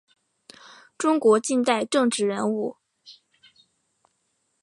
[0.97, 2.77] 中国近代政治人物。